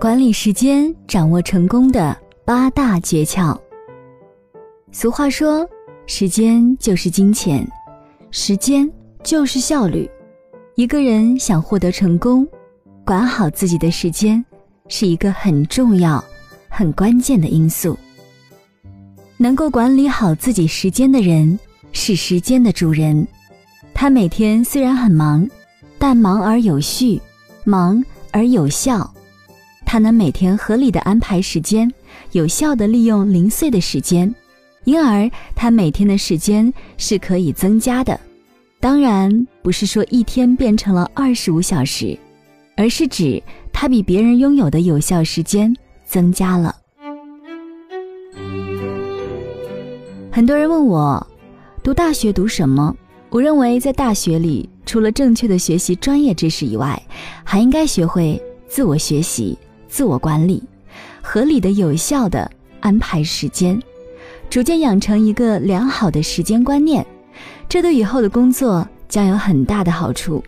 [0.00, 3.58] 管理时间，掌握成功的八大诀窍。
[4.92, 5.66] 俗话说
[6.06, 7.66] ：“时间就是金钱，
[8.30, 8.90] 时间
[9.22, 10.08] 就是效率。”
[10.76, 12.46] 一个人想获得成功，
[13.04, 14.44] 管好自己的时间
[14.88, 16.22] 是一个很重要、
[16.68, 17.96] 很关键的因素。
[19.38, 21.58] 能够管理好自己时间的人，
[21.92, 23.26] 是时间的主人。
[23.94, 25.48] 他每天虽然很忙，
[25.98, 27.20] 但忙而有序，
[27.64, 29.13] 忙而有效。
[29.94, 31.88] 他能每天合理的安排时间，
[32.32, 34.34] 有效的利用零碎的时间，
[34.82, 38.18] 因而他每天的时间是可以增加的。
[38.80, 42.18] 当然不是说一天变成了二十五小时，
[42.76, 43.40] 而是指
[43.72, 45.72] 他比别人拥有的有效时间
[46.04, 46.74] 增加了。
[50.32, 51.24] 很多人问我，
[51.84, 52.92] 读大学读什么？
[53.30, 57.00] 我认为在大学里，除了正确的学习专业知识以外，
[57.44, 59.56] 还应该学会自我学习。
[59.94, 60.60] 自我管理，
[61.22, 63.80] 合理的、有效的安排时间，
[64.50, 67.06] 逐渐养成一个良好的时间观念，
[67.68, 70.42] 这对以后的工作将有很大的好处。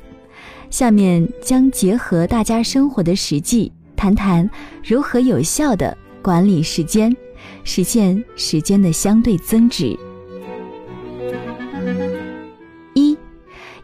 [0.69, 4.51] 下面将结合大家生活的实际，谈谈
[4.83, 7.17] 如何有效的管理时间，
[7.63, 9.97] 实现时间的相对增值。
[12.95, 13.17] 一，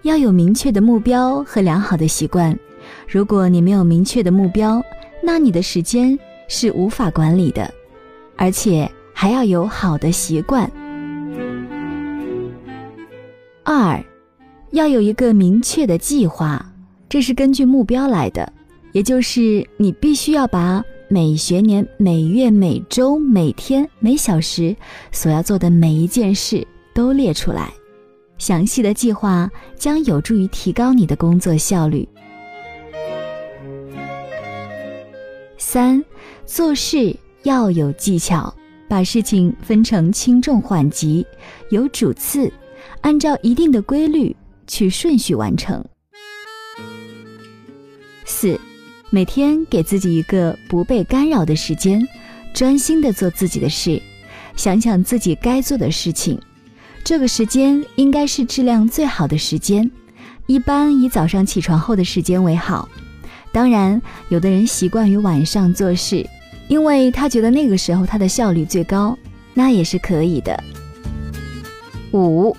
[0.02, 2.58] 要有明确的目标和良好的习惯。
[3.06, 4.82] 如果你没有明确的目标，
[5.22, 7.72] 那你的时间是无法管理的，
[8.36, 10.70] 而且还要有好的习惯。
[13.62, 14.04] 二，
[14.72, 16.64] 要有一个明确的计划，
[17.08, 18.52] 这是根据目标来的，
[18.90, 24.74] 也就是你必须要把每学年、每月、每周、每天、每小时
[25.12, 27.72] 所要做的每一件事都列出来。
[28.38, 32.08] 详细的计划将有助于提高你的工作效率。
[35.72, 36.04] 三，
[36.44, 38.54] 做事要有技巧，
[38.90, 41.26] 把事情分成轻重缓急，
[41.70, 42.52] 有主次，
[43.00, 44.36] 按照一定的规律
[44.66, 45.82] 去顺序完成。
[48.26, 48.60] 四，
[49.08, 52.06] 每天给自己一个不被干扰的时间，
[52.52, 53.98] 专心的做自己的事，
[54.54, 56.38] 想想自己该做的事情。
[57.02, 59.90] 这个时间应该是质量最好的时间，
[60.46, 62.86] 一般以早上起床后的时间为好。
[63.52, 66.26] 当然，有的人习惯于晚上做事，
[66.68, 69.16] 因为他觉得那个时候他的效率最高，
[69.52, 70.58] 那也是可以的。
[72.12, 72.56] 五，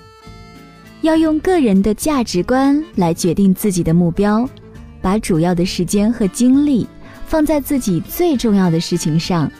[1.01, 4.47] 要用个人的价值观来决定自己的目标，
[5.01, 6.87] 把主要的时间和精力
[7.25, 9.51] 放在自己最重要的事情上，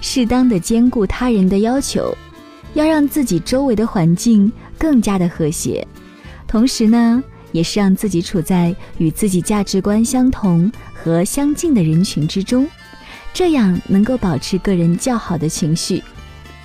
[0.00, 2.12] 适当的兼顾他人的要求，
[2.74, 5.86] 要让自己周围的环境更加的和谐，
[6.48, 7.22] 同时呢。
[7.54, 12.68] 也是让自己处在与自己价值观相同和相近的人群之中，
[13.32, 16.02] 这样能够保持个人较好的情绪，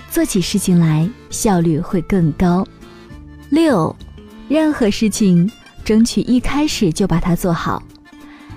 [0.10, 2.66] 做起事情来效率会更高。
[3.52, 3.96] 六，
[4.48, 5.50] 任何事情
[5.86, 7.84] 争取一开始就把它做好，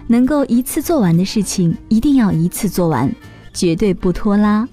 [0.07, 3.15] 能够一次做完的事情一定要一次做完，
[3.53, 4.67] 绝对不拖拉。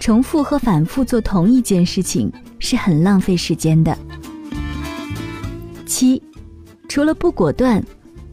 [0.00, 3.96] 重复和反复做同一件事情是很浪费时间的。
[5.86, 6.20] 七。
[6.88, 7.82] 除了不果断、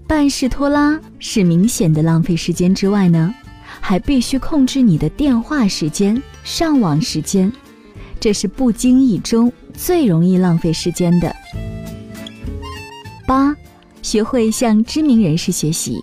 [0.08, 3.34] 办事拖拉是明显的浪费时间之外呢，
[3.81, 7.52] 还必须控制你的电话时间、上网时间，
[8.19, 11.36] 这是不经意中最容易浪费时间的。
[13.25, 13.56] 八，
[14.02, 16.00] 学会向知名人士学习，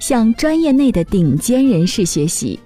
[0.00, 2.58] 向专业内的顶尖人士学习，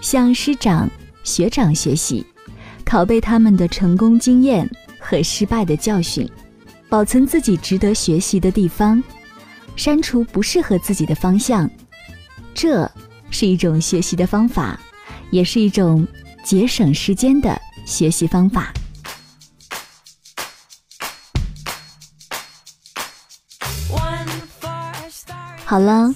[0.00, 0.88] 向师长、
[1.24, 2.24] 学长学习，
[2.84, 4.68] 拷贝他们的成功经验
[4.98, 6.28] 和失败的教训。
[6.88, 9.02] 保存自己值得学习的地方，
[9.76, 11.68] 删除不适合自己的方向，
[12.54, 12.90] 这
[13.30, 14.80] 是一种学习的方法，
[15.30, 16.06] 也是一种
[16.42, 18.72] 节省时间的学习方法。
[25.66, 26.10] 好了，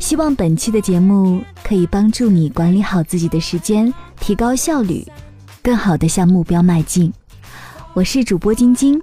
[0.00, 5.06] 希望本期的节目可以帮助你管理好自己的时间，提高效率，
[5.62, 7.12] 更好的向目标迈进。
[7.94, 9.00] 我是主播晶晶。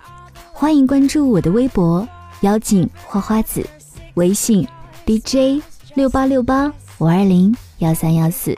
[0.64, 2.08] 欢迎关注我的微博
[2.40, 3.68] “妖精花花子”，
[4.16, 4.66] 微信
[5.06, 5.62] “dj
[5.94, 8.58] 六八六八五二零幺三幺四”。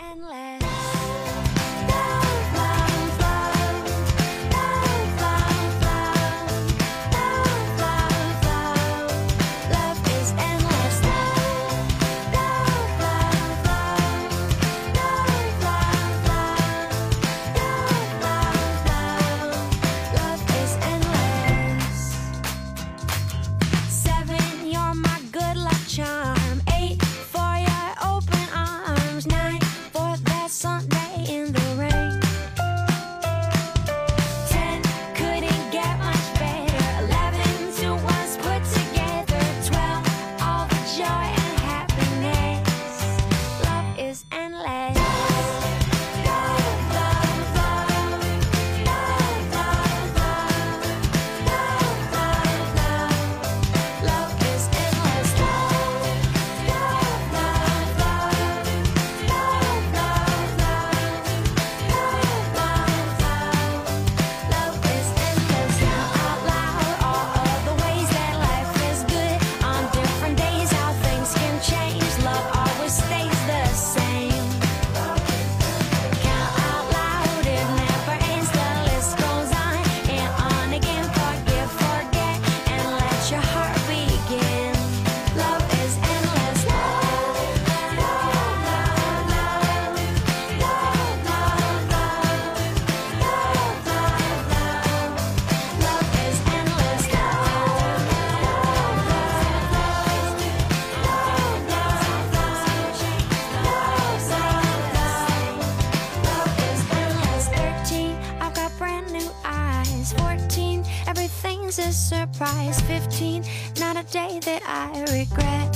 [112.37, 113.45] A 15,
[113.79, 115.73] not a day that I regret.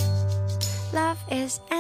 [0.94, 1.79] Love is.